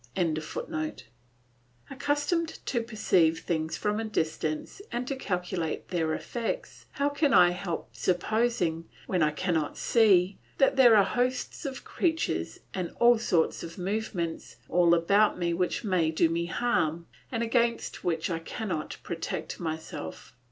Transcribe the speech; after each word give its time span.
]Accustomed 1.91 2.49
to 2.65 2.81
perceive 2.81 3.41
things 3.41 3.77
from 3.77 3.99
a 3.99 4.03
distance 4.03 4.81
and 4.91 5.07
to 5.07 5.15
calculate 5.15 5.89
their 5.89 6.15
effects, 6.15 6.87
how 6.93 7.07
can 7.09 7.35
I 7.35 7.51
help 7.51 7.95
supposing, 7.95 8.89
when 9.05 9.21
I 9.21 9.29
cannot 9.29 9.77
see, 9.77 10.39
that 10.57 10.75
there 10.75 10.95
are 10.95 11.03
hosts 11.03 11.67
of 11.67 11.83
creatures 11.83 12.61
and 12.73 12.95
all 12.99 13.19
sorts 13.19 13.61
of 13.61 13.77
movements 13.77 14.55
all 14.69 14.95
about 14.95 15.37
me 15.37 15.53
which 15.53 15.83
may 15.83 16.09
do 16.09 16.29
me 16.29 16.47
harm, 16.47 17.05
and 17.31 17.43
against 17.43 18.03
which 18.03 18.31
I 18.31 18.39
cannot 18.39 18.97
protect 19.03 19.59
myself? 19.59 20.35